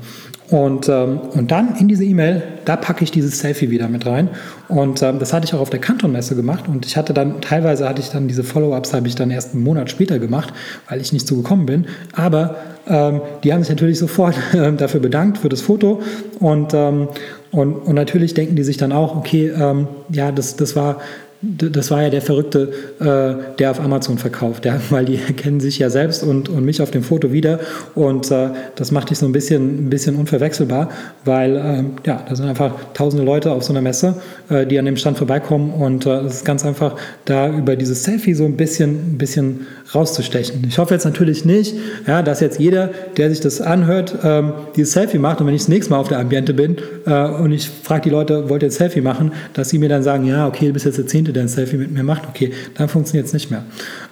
Und, 0.50 0.90
ähm, 0.90 1.20
und 1.34 1.52
dann 1.52 1.76
in 1.76 1.88
diese 1.88 2.04
E-Mail, 2.04 2.42
da 2.66 2.76
packe 2.76 3.04
ich 3.04 3.12
dieses 3.12 3.38
Selfie 3.40 3.70
wieder 3.70 3.88
mit 3.88 4.08
rein. 4.08 4.30
Und 4.68 5.02
ähm, 5.04 5.20
das 5.20 5.32
hatte 5.32 5.46
ich 5.46 5.54
auch 5.54 5.60
auf 5.60 5.70
der 5.70 5.80
Kanton-Messe 5.80 6.36
gemacht. 6.36 6.68
Und 6.68 6.88
ich 6.88 6.98
hatte 6.98 7.14
dann, 7.14 7.40
teilweise 7.42 7.88
hatte 7.88 8.02
ich 8.02 8.10
dann 8.10 8.28
diese 8.28 8.44
Follow-ups, 8.44 8.94
habe 8.94 9.08
ich 9.08 9.16
dann 9.16 9.30
erst 9.30 9.54
einen 9.54 9.64
Monat 9.64 9.92
später 9.92 10.18
gemacht, 10.18 10.52
weil 10.90 11.02
ich 11.02 11.14
nicht 11.14 11.28
so 11.28 11.36
gekommen 11.36 11.68
bin. 11.68 11.86
Aber 12.14 12.56
ähm, 12.88 13.22
die 13.44 13.54
haben 13.54 13.62
sich 13.62 13.70
natürlich 13.70 14.00
sofort 14.00 14.36
äh, 14.54 14.74
dafür 14.74 15.02
bedankt, 15.02 15.38
für 15.38 15.50
das 15.50 15.62
Foto. 15.62 16.02
Und, 16.40 16.74
ähm, 16.74 17.10
und, 17.52 17.74
und 17.74 17.94
natürlich 17.94 18.34
denken 18.34 18.56
die 18.56 18.64
sich 18.64 18.78
dann 18.78 18.92
auch, 18.92 19.16
okay, 19.16 19.50
ähm, 19.50 19.88
ja, 20.10 20.32
das, 20.32 20.56
das 20.56 20.76
war 20.76 21.00
das 21.42 21.90
war 21.90 22.02
ja 22.02 22.10
der 22.10 22.22
Verrückte, 22.22 22.72
äh, 23.00 23.56
der 23.58 23.72
auf 23.72 23.80
Amazon 23.80 24.18
verkauft, 24.18 24.66
ja, 24.66 24.80
weil 24.90 25.06
die 25.06 25.18
kennen 25.38 25.62
sich 25.62 25.80
ja 25.80 25.90
selbst 25.90 26.22
und, 26.22 26.50
und 26.50 26.66
mich 26.66 26.82
auf 26.82 26.92
dem 26.92 27.02
Foto 27.02 27.32
wieder. 27.32 27.60
Und 27.96 28.30
äh, 28.30 28.50
das 28.76 28.92
macht 28.92 29.10
dich 29.10 29.20
so 29.20 29.26
ein 29.26 29.32
bisschen, 29.32 29.86
ein 29.86 29.90
bisschen 29.90 30.18
unverwechselbar, 30.18 30.90
weil 31.24 31.56
äh, 31.56 32.08
ja, 32.08 32.26
da 32.28 32.36
sind 32.36 32.48
einfach 32.48 32.74
tausende 32.94 33.24
Leute 33.24 33.52
auf 33.52 33.64
so 33.64 33.72
einer 33.72 33.82
Messe, 33.82 34.16
äh, 34.50 34.66
die 34.66 34.78
an 34.78 34.86
dem 34.86 34.98
Stand 34.98 35.18
vorbeikommen. 35.18 35.72
Und 35.72 36.06
äh, 36.06 36.20
es 36.22 36.36
ist 36.36 36.46
ganz 36.46 36.66
einfach, 36.66 36.98
da 37.24 37.50
über 37.50 37.78
dieses 37.78 38.04
Selfie 38.04 38.34
so 38.34 38.44
ein 38.44 38.58
bisschen, 38.58 39.14
ein 39.14 39.18
bisschen 39.18 39.68
rauszustechen. 39.94 40.64
Ich 40.68 40.78
hoffe 40.78 40.94
jetzt 40.94 41.06
natürlich 41.06 41.46
nicht, 41.46 41.76
ja, 42.08 42.22
dass 42.22 42.40
jetzt 42.40 42.60
jeder, 42.60 42.90
der 43.18 43.30
sich 43.30 43.40
das 43.40 43.62
anhört, 43.62 44.16
ähm, 44.24 44.54
dieses 44.76 44.94
Selfie 44.94 45.18
macht 45.18 45.42
und 45.42 45.48
wenn 45.48 45.56
ich 45.56 45.62
das 45.62 45.70
nächste 45.70 45.92
Mal 45.92 46.00
auf 46.00 46.08
der 46.08 46.20
Ambiente 46.20 46.54
bin 46.54 46.78
äh, 47.06 47.26
und 47.26 47.52
ich 47.52 47.70
frage 47.70 48.04
die 48.04 48.10
Leute, 48.10 48.50
wollt 48.50 48.64
ihr 48.64 48.70
ein 48.70 48.72
Selfie 48.72 49.02
machen, 49.02 49.32
dass 49.54 49.70
sie 49.70 49.80
mir 49.80 49.90
dann 49.90 50.04
sagen, 50.04 50.26
ja, 50.26 50.48
okay, 50.48 50.68
du 50.68 50.74
bist 50.74 50.86
jetzt 50.86 50.98
der 50.98 51.08
Zehnte, 51.08 51.34
der 51.34 51.44
ein 51.44 51.50
Selfie 51.50 51.78
mit 51.78 51.92
mir 51.92 52.04
macht, 52.04 52.24
okay, 52.28 52.54
dann 52.76 52.90
funktioniert 52.90 53.28
es 53.28 53.34
nicht 53.34 53.50
mehr. 53.50 53.64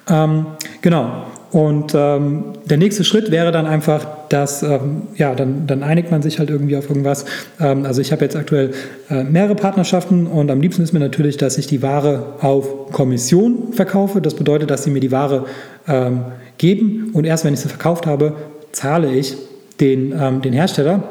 Ähm, 0.09 0.47
genau. 0.81 1.27
Und 1.51 1.93
ähm, 1.95 2.43
der 2.65 2.77
nächste 2.77 3.03
Schritt 3.05 3.31
wäre 3.31 3.51
dann 3.51 3.65
einfach, 3.65 4.05
dass, 4.27 4.63
ähm, 4.63 5.03
ja, 5.15 5.33
dann, 5.33 5.65
dann 5.65 5.81
einigt 5.81 6.11
man 6.11 6.21
sich 6.21 6.39
halt 6.39 6.49
irgendwie 6.49 6.75
auf 6.75 6.89
irgendwas. 6.89 7.25
Ähm, 7.59 7.85
also 7.85 8.01
ich 8.01 8.11
habe 8.11 8.23
jetzt 8.25 8.35
aktuell 8.35 8.71
äh, 9.09 9.23
mehrere 9.23 9.55
Partnerschaften 9.55 10.27
und 10.27 10.51
am 10.51 10.59
liebsten 10.59 10.83
ist 10.83 10.91
mir 10.91 10.99
natürlich, 10.99 11.37
dass 11.37 11.57
ich 11.57 11.67
die 11.67 11.81
Ware 11.81 12.33
auf 12.41 12.91
Kommission 12.91 13.71
verkaufe. 13.71 14.19
Das 14.19 14.33
bedeutet, 14.33 14.69
dass 14.69 14.83
sie 14.83 14.89
mir 14.89 14.99
die 14.99 15.11
Ware 15.11 15.45
ähm, 15.87 16.25
geben 16.57 17.11
und 17.13 17.25
erst 17.25 17.45
wenn 17.45 17.53
ich 17.53 17.61
sie 17.61 17.69
verkauft 17.69 18.05
habe, 18.05 18.33
zahle 18.73 19.13
ich 19.13 19.37
den, 19.79 20.13
ähm, 20.19 20.41
den 20.41 20.51
Hersteller. 20.51 21.01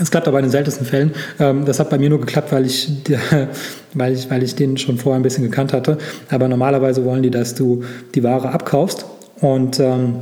Es 0.00 0.10
klappt 0.10 0.26
aber 0.26 0.38
in 0.38 0.44
den 0.44 0.50
seltensten 0.50 0.86
Fällen. 0.86 1.12
Ähm, 1.38 1.64
das 1.64 1.80
hat 1.80 1.90
bei 1.90 1.98
mir 1.98 2.10
nur 2.10 2.20
geklappt, 2.20 2.52
weil 2.52 2.66
ich, 2.66 2.90
weil, 3.94 4.12
ich, 4.12 4.30
weil 4.30 4.42
ich 4.42 4.54
den 4.54 4.76
schon 4.76 4.98
vorher 4.98 5.18
ein 5.18 5.22
bisschen 5.22 5.44
gekannt 5.44 5.72
hatte. 5.72 5.98
Aber 6.30 6.46
normalerweise 6.46 7.04
wollen 7.04 7.22
die, 7.22 7.30
dass 7.30 7.54
du 7.54 7.82
die 8.14 8.22
Ware 8.22 8.50
abkaufst 8.50 9.06
und 9.40 9.80
ähm, 9.80 10.16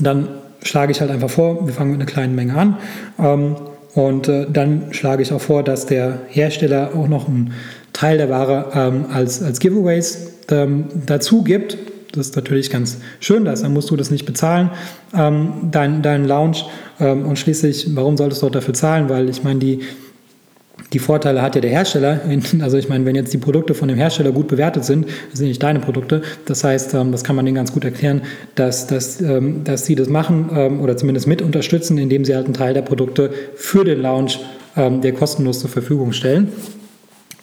dann 0.00 0.28
schlage 0.62 0.92
ich 0.92 1.00
halt 1.00 1.10
einfach 1.10 1.30
vor, 1.30 1.66
wir 1.66 1.74
fangen 1.74 1.92
mit 1.92 2.00
einer 2.00 2.10
kleinen 2.10 2.34
Menge 2.34 2.54
an. 2.54 2.76
Ähm, 3.18 3.56
und 3.94 4.28
äh, 4.28 4.46
dann 4.50 4.92
schlage 4.92 5.22
ich 5.22 5.32
auch 5.32 5.40
vor, 5.40 5.62
dass 5.62 5.86
der 5.86 6.20
Hersteller 6.28 6.90
auch 6.96 7.06
noch 7.06 7.28
einen 7.28 7.52
Teil 7.92 8.18
der 8.18 8.28
Ware 8.28 8.72
ähm, 8.74 9.06
als, 9.12 9.42
als 9.42 9.60
Giveaways 9.60 10.32
ähm, 10.50 10.86
dazu 11.06 11.44
gibt. 11.44 11.78
Das 12.12 12.28
ist 12.28 12.36
natürlich 12.36 12.70
ganz 12.70 12.98
schön, 13.20 13.44
dann 13.44 13.72
musst 13.72 13.90
du 13.90 13.96
das 13.96 14.10
nicht 14.10 14.24
bezahlen, 14.24 14.70
ähm, 15.16 15.68
dein, 15.70 16.02
dein 16.02 16.26
Lounge. 16.26 16.58
Ähm, 17.00 17.24
und 17.24 17.38
schließlich, 17.38 17.94
warum 17.94 18.16
solltest 18.16 18.42
du 18.42 18.46
auch 18.46 18.52
dafür 18.52 18.74
zahlen? 18.74 19.08
Weil 19.08 19.28
ich 19.28 19.42
meine, 19.44 19.60
die, 19.60 19.80
die 20.94 21.00
Vorteile 21.00 21.42
hat 21.42 21.56
ja 21.56 21.60
der 21.60 21.70
Hersteller. 21.70 22.20
Also 22.60 22.78
ich 22.78 22.88
meine, 22.88 23.04
wenn 23.04 23.16
jetzt 23.16 23.32
die 23.32 23.38
Produkte 23.38 23.74
von 23.74 23.88
dem 23.88 23.98
Hersteller 23.98 24.30
gut 24.30 24.46
bewertet 24.46 24.84
sind, 24.84 25.06
das 25.30 25.40
sind 25.40 25.48
nicht 25.48 25.62
deine 25.62 25.80
Produkte. 25.80 26.22
Das 26.46 26.62
heißt, 26.62 26.94
ähm, 26.94 27.10
das 27.10 27.24
kann 27.24 27.34
man 27.34 27.44
denen 27.44 27.56
ganz 27.56 27.72
gut 27.72 27.84
erklären, 27.84 28.22
dass, 28.54 28.86
dass, 28.86 29.20
ähm, 29.20 29.64
dass 29.64 29.84
sie 29.84 29.96
das 29.96 30.08
machen 30.08 30.50
ähm, 30.54 30.80
oder 30.80 30.96
zumindest 30.96 31.26
mit 31.26 31.42
unterstützen, 31.42 31.98
indem 31.98 32.24
sie 32.24 32.34
halt 32.34 32.44
einen 32.44 32.54
Teil 32.54 32.74
der 32.74 32.82
Produkte 32.82 33.30
für 33.56 33.84
den 33.84 34.00
Launch 34.00 34.40
der 34.76 35.12
kostenlos 35.12 35.60
zur 35.60 35.70
Verfügung 35.70 36.12
stellen. 36.12 36.48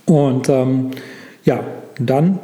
Und 0.06 0.50
ja, 1.46 1.64
dann 1.98 2.40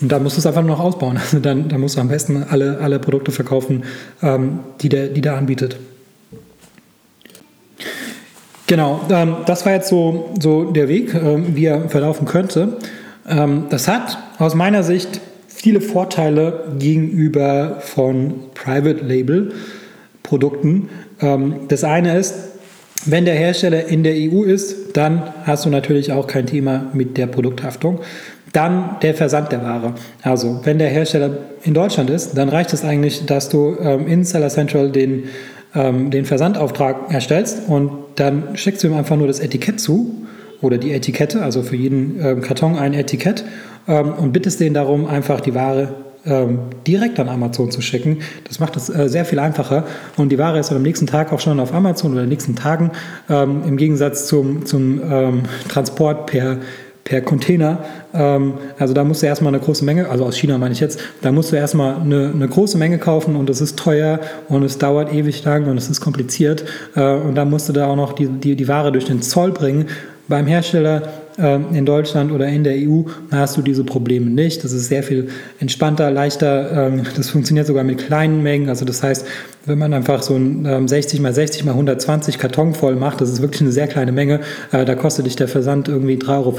und 0.00 0.22
musst 0.22 0.36
du 0.36 0.38
es 0.38 0.46
einfach 0.46 0.62
nur 0.62 0.76
noch 0.76 0.80
ausbauen. 0.84 1.18
Also 1.20 1.40
dann, 1.40 1.68
dann 1.68 1.80
musst 1.80 1.96
du 1.96 2.00
am 2.00 2.06
besten 2.06 2.44
alle, 2.44 2.78
alle 2.78 3.00
Produkte 3.00 3.32
verkaufen, 3.32 3.82
ähm, 4.22 4.60
die, 4.82 4.88
der, 4.88 5.08
die 5.08 5.20
der 5.20 5.36
anbietet. 5.36 5.78
Genau, 8.70 9.00
ähm, 9.10 9.38
das 9.46 9.66
war 9.66 9.72
jetzt 9.72 9.88
so, 9.88 10.30
so 10.40 10.70
der 10.70 10.86
Weg, 10.86 11.12
ähm, 11.12 11.56
wie 11.56 11.64
er 11.64 11.88
verlaufen 11.88 12.24
könnte. 12.24 12.76
Ähm, 13.28 13.64
das 13.68 13.88
hat 13.88 14.16
aus 14.38 14.54
meiner 14.54 14.84
Sicht 14.84 15.20
viele 15.48 15.80
Vorteile 15.80 16.68
gegenüber 16.78 17.78
von 17.80 18.34
Private 18.54 19.04
Label 19.04 19.54
Produkten. 20.22 20.88
Ähm, 21.20 21.62
das 21.66 21.82
eine 21.82 22.16
ist, 22.16 22.36
wenn 23.06 23.24
der 23.24 23.34
Hersteller 23.34 23.88
in 23.88 24.04
der 24.04 24.14
EU 24.14 24.44
ist, 24.44 24.96
dann 24.96 25.20
hast 25.42 25.64
du 25.64 25.68
natürlich 25.68 26.12
auch 26.12 26.28
kein 26.28 26.46
Thema 26.46 26.90
mit 26.92 27.18
der 27.18 27.26
Produkthaftung. 27.26 27.98
Dann 28.52 28.98
der 29.02 29.14
Versand 29.14 29.50
der 29.50 29.64
Ware. 29.64 29.94
Also, 30.22 30.60
wenn 30.62 30.78
der 30.78 30.90
Hersteller 30.90 31.38
in 31.64 31.74
Deutschland 31.74 32.08
ist, 32.08 32.38
dann 32.38 32.48
reicht 32.48 32.72
es 32.72 32.84
eigentlich, 32.84 33.26
dass 33.26 33.48
du 33.48 33.76
ähm, 33.80 34.06
in 34.06 34.22
Seller 34.22 34.48
Central 34.48 34.92
den 34.92 35.24
ähm, 35.74 36.10
den 36.10 36.24
Versandauftrag 36.24 37.12
erstellst 37.12 37.68
und 37.68 37.90
dann 38.16 38.56
schickst 38.56 38.82
du 38.82 38.88
ihm 38.88 38.94
einfach 38.94 39.16
nur 39.16 39.26
das 39.26 39.40
Etikett 39.40 39.80
zu 39.80 40.26
oder 40.60 40.78
die 40.78 40.92
Etikette, 40.92 41.42
also 41.42 41.62
für 41.62 41.76
jeden 41.76 42.20
ähm, 42.22 42.40
Karton 42.40 42.76
ein 42.76 42.94
Etikett 42.94 43.44
ähm, 43.88 44.12
und 44.12 44.32
bittest 44.32 44.60
den 44.60 44.74
darum, 44.74 45.06
einfach 45.06 45.40
die 45.40 45.54
Ware 45.54 45.94
ähm, 46.26 46.58
direkt 46.86 47.18
an 47.18 47.28
Amazon 47.28 47.70
zu 47.70 47.80
schicken. 47.80 48.18
Das 48.46 48.60
macht 48.60 48.76
es 48.76 48.90
äh, 48.90 49.08
sehr 49.08 49.24
viel 49.24 49.38
einfacher 49.38 49.84
und 50.16 50.30
die 50.30 50.38
Ware 50.38 50.58
ist 50.58 50.70
dann 50.70 50.76
am 50.76 50.82
nächsten 50.82 51.06
Tag 51.06 51.32
auch 51.32 51.40
schon 51.40 51.58
auf 51.60 51.72
Amazon 51.72 52.12
oder 52.12 52.20
in 52.20 52.26
den 52.26 52.30
nächsten 52.30 52.56
Tagen 52.56 52.90
ähm, 53.28 53.62
im 53.66 53.76
Gegensatz 53.76 54.26
zum, 54.26 54.66
zum 54.66 55.00
ähm, 55.10 55.42
Transport 55.68 56.26
per 56.26 56.58
per 57.10 57.20
Container. 57.22 57.78
Ähm, 58.14 58.54
also 58.78 58.94
da 58.94 59.02
musst 59.02 59.22
du 59.22 59.26
erstmal 59.26 59.52
eine 59.52 59.62
große 59.62 59.84
Menge, 59.84 60.08
also 60.08 60.24
aus 60.24 60.36
China 60.36 60.56
meine 60.58 60.72
ich 60.72 60.80
jetzt, 60.80 61.00
da 61.22 61.32
musst 61.32 61.50
du 61.50 61.56
erstmal 61.56 61.96
eine, 61.96 62.30
eine 62.32 62.46
große 62.46 62.78
Menge 62.78 62.98
kaufen 62.98 63.34
und 63.34 63.50
es 63.50 63.60
ist 63.60 63.76
teuer 63.76 64.20
und 64.48 64.62
es 64.62 64.78
dauert 64.78 65.12
ewig 65.12 65.44
lang 65.44 65.66
und 65.66 65.76
es 65.76 65.90
ist 65.90 66.00
kompliziert. 66.00 66.64
Äh, 66.94 67.14
und 67.14 67.34
dann 67.34 67.50
musst 67.50 67.68
du 67.68 67.72
da 67.72 67.88
auch 67.88 67.96
noch 67.96 68.12
die, 68.12 68.28
die, 68.28 68.54
die 68.54 68.68
Ware 68.68 68.92
durch 68.92 69.06
den 69.06 69.22
Zoll 69.22 69.50
bringen. 69.50 69.88
Beim 70.28 70.46
Hersteller 70.46 71.02
in 71.38 71.86
Deutschland 71.86 72.32
oder 72.32 72.48
in 72.48 72.64
der 72.64 72.74
EU 72.76 73.02
hast 73.30 73.56
du 73.56 73.62
diese 73.62 73.84
Probleme 73.84 74.30
nicht. 74.30 74.62
Das 74.64 74.72
ist 74.72 74.88
sehr 74.88 75.02
viel 75.02 75.28
entspannter, 75.58 76.10
leichter. 76.10 76.88
Ähm, 76.88 77.02
das 77.16 77.30
funktioniert 77.30 77.66
sogar 77.66 77.84
mit 77.84 77.98
kleinen 77.98 78.42
Mengen. 78.42 78.68
Also 78.68 78.84
das 78.84 79.02
heißt, 79.02 79.26
wenn 79.66 79.78
man 79.78 79.94
einfach 79.94 80.22
so 80.22 80.36
ein 80.36 80.88
60 80.88 81.20
mal 81.20 81.32
60 81.32 81.64
mal 81.64 81.72
120 81.72 82.38
Karton 82.38 82.74
voll 82.74 82.96
macht, 82.96 83.20
das 83.20 83.30
ist 83.30 83.42
wirklich 83.42 83.60
eine 83.62 83.72
sehr 83.72 83.86
kleine 83.86 84.12
Menge, 84.12 84.40
äh, 84.72 84.84
da 84.84 84.94
kostet 84.94 85.26
dich 85.26 85.36
der 85.36 85.48
Versand 85.48 85.88
irgendwie 85.88 86.16
3,50 86.16 86.28
Euro 86.30 86.54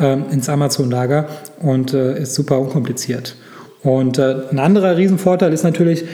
ähm, 0.00 0.24
ins 0.30 0.48
Amazon-Lager 0.48 1.28
und 1.60 1.94
äh, 1.94 2.20
ist 2.20 2.34
super 2.34 2.58
unkompliziert. 2.58 3.36
Und 3.82 4.18
äh, 4.18 4.36
ein 4.50 4.58
anderer 4.58 4.96
Riesenvorteil 4.96 5.52
ist 5.52 5.62
natürlich, 5.62 6.04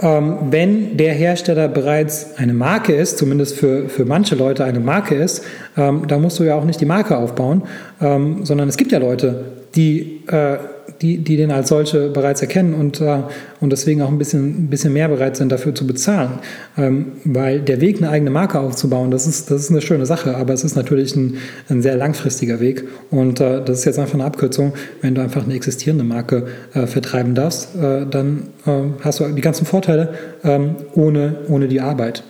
ähm, 0.00 0.38
wenn 0.50 0.96
der 0.96 1.12
Hersteller 1.12 1.68
bereits 1.68 2.38
eine 2.38 2.54
Marke 2.54 2.92
ist, 2.92 3.18
zumindest 3.18 3.56
für, 3.56 3.88
für 3.88 4.04
manche 4.04 4.34
Leute 4.34 4.64
eine 4.64 4.80
Marke 4.80 5.14
ist, 5.14 5.44
ähm, 5.76 6.06
da 6.06 6.18
musst 6.18 6.38
du 6.38 6.44
ja 6.44 6.54
auch 6.54 6.64
nicht 6.64 6.80
die 6.80 6.86
Marke 6.86 7.16
aufbauen, 7.16 7.62
ähm, 8.00 8.44
sondern 8.44 8.68
es 8.68 8.76
gibt 8.76 8.92
ja 8.92 8.98
Leute, 8.98 9.44
die 9.74 10.22
äh, 10.28 10.56
die, 11.00 11.18
die 11.18 11.36
den 11.36 11.50
als 11.50 11.68
solche 11.68 12.08
bereits 12.10 12.40
erkennen 12.42 12.74
und, 12.74 13.00
äh, 13.00 13.22
und 13.60 13.70
deswegen 13.70 14.02
auch 14.02 14.08
ein 14.08 14.18
bisschen, 14.18 14.64
ein 14.64 14.70
bisschen 14.70 14.92
mehr 14.92 15.08
bereit 15.08 15.36
sind, 15.36 15.50
dafür 15.50 15.74
zu 15.74 15.86
bezahlen. 15.86 16.40
Ähm, 16.76 17.12
weil 17.24 17.60
der 17.60 17.80
Weg, 17.80 17.98
eine 17.98 18.10
eigene 18.10 18.30
Marke 18.30 18.58
aufzubauen, 18.60 19.10
das 19.10 19.26
ist, 19.26 19.50
das 19.50 19.62
ist 19.62 19.70
eine 19.70 19.80
schöne 19.80 20.06
Sache, 20.06 20.36
aber 20.36 20.52
es 20.52 20.64
ist 20.64 20.76
natürlich 20.76 21.14
ein, 21.16 21.38
ein 21.68 21.82
sehr 21.82 21.96
langfristiger 21.96 22.60
Weg. 22.60 22.84
Und 23.10 23.40
äh, 23.40 23.64
das 23.64 23.80
ist 23.80 23.84
jetzt 23.84 23.98
einfach 23.98 24.14
eine 24.14 24.24
Abkürzung. 24.24 24.74
Wenn 25.00 25.14
du 25.14 25.22
einfach 25.22 25.44
eine 25.44 25.54
existierende 25.54 26.04
Marke 26.04 26.46
äh, 26.74 26.86
vertreiben 26.86 27.34
darfst, 27.34 27.76
äh, 27.76 28.06
dann 28.06 28.48
äh, 28.66 28.70
hast 29.02 29.20
du 29.20 29.28
die 29.28 29.42
ganzen 29.42 29.66
Vorteile 29.66 30.14
ähm, 30.44 30.76
ohne, 30.94 31.36
ohne 31.48 31.68
die 31.68 31.80
Arbeit. 31.80 32.24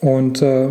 Und 0.00 0.40
äh, 0.40 0.68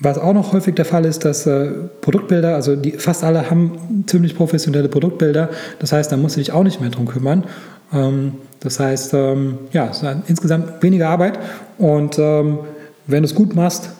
was 0.00 0.18
auch 0.18 0.32
noch 0.32 0.52
häufig 0.52 0.74
der 0.74 0.84
Fall 0.84 1.04
ist, 1.04 1.24
dass 1.24 1.46
äh, 1.46 1.70
Produktbilder, 2.00 2.54
also 2.54 2.76
die, 2.76 2.92
fast 2.92 3.24
alle 3.24 3.50
haben 3.50 4.04
ziemlich 4.06 4.36
professionelle 4.36 4.88
Produktbilder. 4.88 5.50
Das 5.80 5.92
heißt, 5.92 6.12
da 6.12 6.16
musst 6.16 6.36
du 6.36 6.40
dich 6.40 6.52
auch 6.52 6.62
nicht 6.62 6.80
mehr 6.80 6.90
drum 6.90 7.06
kümmern. 7.06 7.44
Ähm, 7.92 8.34
das 8.60 8.80
heißt, 8.80 9.14
ähm, 9.14 9.58
ja, 9.72 9.90
insgesamt 10.26 10.82
weniger 10.82 11.08
Arbeit 11.08 11.38
und 11.78 12.18
ähm, 12.18 12.58
wenn 13.06 13.22
du 13.22 13.28
es 13.28 13.34
gut 13.34 13.54
machst, 13.54 13.90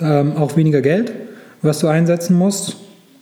ähm, 0.00 0.36
auch 0.36 0.56
weniger 0.56 0.80
Geld, 0.80 1.12
was 1.62 1.80
du 1.80 1.88
einsetzen 1.88 2.36
musst. 2.36 2.76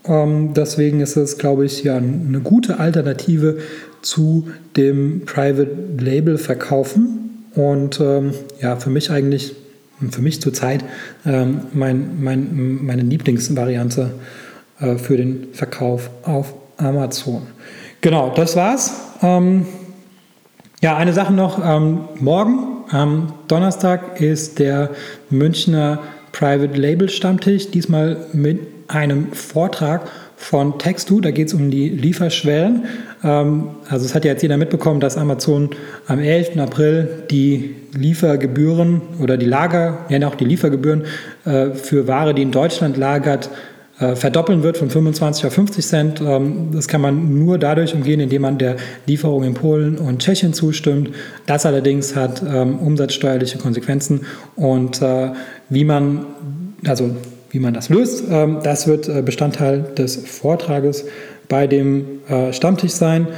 Ähm, 0.05 0.53
deswegen 0.55 1.01
ist 1.01 1.17
es, 1.17 1.39
glaube 1.39 1.65
ich, 1.65 1.83
ja 1.85 1.97
eine 1.97 2.41
gute 2.41 2.79
Alternative 2.81 3.59
zu 4.03 4.49
dem 4.77 5.23
Private 5.27 5.71
Label 5.99 6.39
Verkaufen 6.39 7.47
und 7.55 8.01
ähm, 8.01 8.33
ja, 8.61 8.77
für 8.77 8.91
mich 8.91 9.11
eigentlich 9.11 9.55
für 10.11 10.23
mich 10.23 10.40
zurzeit 10.40 10.85
ähm, 11.25 11.62
mein, 11.73 12.23
mein, 12.23 12.85
meine 12.85 13.02
Lieblingsvariante 13.02 14.14
äh, 14.80 14.97
für 14.97 15.16
den 15.16 15.49
Verkauf 15.52 16.11
auf 16.23 16.54
Amazon. 16.76 17.42
Genau, 18.00 18.32
das 18.35 18.56
war's. 18.56 19.00
Ähm, 19.23 19.66
ja, 20.80 20.97
eine 20.97 21.12
Sache 21.12 21.32
noch. 21.32 21.61
Ähm, 21.64 22.09
morgen, 22.18 22.85
am 22.90 23.35
Donnerstag, 23.47 24.21
ist 24.21 24.59
der 24.59 24.90
Münchner 25.30 26.00
Private 26.32 26.78
Label 26.78 27.09
Stammtisch, 27.09 27.71
diesmal 27.71 28.26
mit 28.32 28.59
einem 28.88 29.32
Vortrag 29.32 30.11
von 30.42 30.78
Textu. 30.78 31.20
Da 31.20 31.30
geht 31.30 31.49
es 31.49 31.54
um 31.54 31.70
die 31.70 31.88
Lieferschwellen. 31.88 32.84
Ähm, 33.22 33.70
also 33.88 34.04
es 34.04 34.14
hat 34.14 34.25
ja 34.25 34.32
jetzt 34.32 34.42
jeder 34.42 34.56
mitbekommen, 34.56 35.00
dass 35.00 35.16
Amazon 35.16 35.70
am 36.06 36.18
11. 36.18 36.58
April 36.58 37.08
die 37.30 37.76
Liefergebühren 37.94 39.00
oder 39.20 39.37
die 39.37 39.46
Lager, 39.46 40.04
ja 40.08 40.26
auch 40.26 40.34
die 40.34 40.44
Liefergebühren 40.44 41.04
äh, 41.44 41.70
für 41.70 42.08
Ware, 42.08 42.34
die 42.34 42.42
in 42.42 42.50
Deutschland 42.50 42.96
lagert, 42.96 43.50
äh, 44.00 44.16
verdoppeln 44.16 44.64
wird 44.64 44.78
von 44.78 44.90
25 44.90 45.46
auf 45.46 45.52
50 45.52 45.87
Cent. 45.87 46.20
Ähm, 46.20 46.70
das 46.72 46.88
kann 46.88 47.00
man 47.00 47.38
nur 47.38 47.58
dadurch 47.58 47.94
umgehen, 47.94 48.18
indem 48.18 48.42
man 48.42 48.58
der 48.58 48.76
Lieferung 49.06 49.44
in 49.44 49.54
Polen 49.54 49.96
und 49.96 50.20
Tschechien 50.22 50.54
zustimmt. 50.54 51.11
Das 51.46 51.66
allerdings 51.66 52.16
hat 52.16 52.42
ähm, 52.42 52.80
umsatzsteuerliche 52.80 53.58
Konsequenzen 53.58 54.22
und 54.56 55.00
äh, 55.02 55.30
wie 55.68 55.84
man, 55.84 56.26
also 56.84 57.14
wie 57.52 57.59
man 57.59 57.75
das 57.75 57.90
löst, 57.90 58.25
ähm, 58.30 58.59
das 58.64 58.88
wird 58.88 59.09
äh, 59.09 59.23
Bestandteil 59.23 59.85
des 59.97 60.16
Vortrages 60.16 61.04
bei 61.49 61.66
dem 61.66 62.21
äh, 62.28 62.52
Stammtisch 62.52 62.92
sein. 62.92 63.28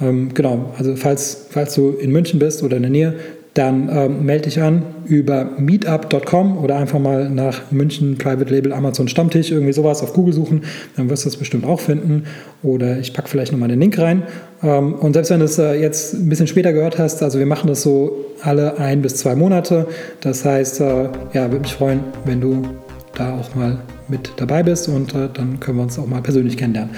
Ähm, 0.00 0.32
genau, 0.32 0.72
also 0.78 0.94
falls, 0.94 1.48
falls 1.50 1.74
du 1.74 1.90
in 1.90 2.12
München 2.12 2.38
bist 2.38 2.62
oder 2.62 2.76
in 2.76 2.82
der 2.82 2.92
Nähe, 2.92 3.14
dann 3.54 3.88
ähm, 3.90 4.26
melde 4.26 4.44
dich 4.44 4.60
an 4.60 4.82
über 5.06 5.48
meetup.com 5.58 6.58
oder 6.58 6.76
einfach 6.76 6.98
mal 6.98 7.30
nach 7.30 7.72
München 7.72 8.18
Private 8.18 8.52
Label 8.52 8.72
Amazon 8.72 9.08
Stammtisch, 9.08 9.50
irgendwie 9.50 9.72
sowas 9.72 10.02
auf 10.02 10.12
Google 10.12 10.34
suchen, 10.34 10.64
dann 10.94 11.08
wirst 11.08 11.24
du 11.24 11.30
es 11.30 11.38
bestimmt 11.38 11.64
auch 11.64 11.80
finden. 11.80 12.24
Oder 12.62 12.98
ich 12.98 13.14
packe 13.14 13.28
vielleicht 13.28 13.52
nochmal 13.52 13.70
den 13.70 13.80
Link 13.80 13.98
rein. 13.98 14.24
und 14.60 15.14
selbst 15.14 15.30
wenn 15.30 15.38
du 15.38 15.46
es 15.46 15.58
äh, 15.58 15.72
jetzt 15.80 16.12
ein 16.12 16.28
bisschen 16.28 16.46
später 16.46 16.74
gehört 16.74 16.98
hast, 16.98 17.22
also 17.22 17.38
wir 17.38 17.46
machen 17.46 17.68
das 17.68 17.80
so 17.80 18.26
alle 18.42 18.78
ein 18.78 19.00
bis 19.00 19.16
zwei 19.16 19.34
Monate. 19.34 19.86
Das 20.20 20.44
heißt, 20.44 20.80
ja, 20.80 21.10
würde 21.32 21.60
mich 21.60 21.72
freuen, 21.72 22.00
wenn 22.26 22.42
du 22.42 22.62
da 23.18 23.34
auch 23.34 23.54
mal 23.54 23.78
mit 24.08 24.32
dabei 24.36 24.62
bist 24.62 24.88
und 24.88 25.14
äh, 25.14 25.28
dann 25.32 25.58
können 25.60 25.78
wir 25.78 25.82
uns 25.82 25.98
auch 25.98 26.06
mal 26.06 26.22
persönlich 26.22 26.56
kennenlernen. 26.56 26.94